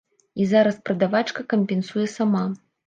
І 0.43 0.47
зараз 0.53 0.79
прадавачка 0.89 1.47
кампенсуе 1.55 2.11
сама. 2.21 2.45